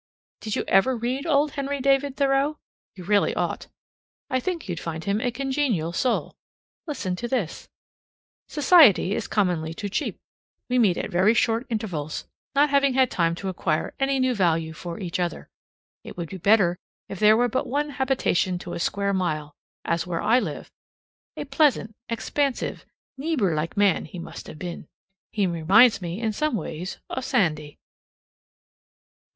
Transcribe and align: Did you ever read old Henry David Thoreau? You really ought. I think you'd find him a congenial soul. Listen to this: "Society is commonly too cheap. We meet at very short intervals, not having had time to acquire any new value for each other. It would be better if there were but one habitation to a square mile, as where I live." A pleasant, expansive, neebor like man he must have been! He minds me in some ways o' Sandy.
Did 0.39 0.55
you 0.55 0.63
ever 0.67 0.97
read 0.97 1.27
old 1.27 1.51
Henry 1.51 1.79
David 1.79 2.17
Thoreau? 2.17 2.57
You 2.95 3.03
really 3.03 3.35
ought. 3.35 3.67
I 4.31 4.39
think 4.39 4.67
you'd 4.67 4.79
find 4.79 5.03
him 5.03 5.21
a 5.21 5.29
congenial 5.29 5.93
soul. 5.93 6.35
Listen 6.87 7.15
to 7.17 7.27
this: 7.27 7.69
"Society 8.47 9.13
is 9.13 9.27
commonly 9.27 9.75
too 9.75 9.89
cheap. 9.89 10.19
We 10.67 10.79
meet 10.79 10.97
at 10.97 11.11
very 11.11 11.35
short 11.35 11.67
intervals, 11.69 12.25
not 12.55 12.71
having 12.71 12.95
had 12.95 13.11
time 13.11 13.35
to 13.35 13.47
acquire 13.47 13.93
any 13.99 14.19
new 14.19 14.33
value 14.33 14.73
for 14.73 14.99
each 14.99 15.19
other. 15.19 15.51
It 16.03 16.17
would 16.17 16.29
be 16.29 16.37
better 16.37 16.79
if 17.07 17.19
there 17.19 17.37
were 17.37 17.47
but 17.47 17.67
one 17.67 17.91
habitation 17.91 18.57
to 18.57 18.73
a 18.73 18.79
square 18.79 19.13
mile, 19.13 19.53
as 19.85 20.07
where 20.07 20.23
I 20.23 20.39
live." 20.39 20.71
A 21.37 21.45
pleasant, 21.45 21.95
expansive, 22.09 22.87
neebor 23.19 23.53
like 23.53 23.77
man 23.77 24.05
he 24.05 24.17
must 24.17 24.47
have 24.47 24.57
been! 24.57 24.87
He 25.31 25.45
minds 25.45 26.01
me 26.01 26.19
in 26.19 26.33
some 26.33 26.55
ways 26.55 26.97
o' 27.11 27.21
Sandy. 27.21 27.77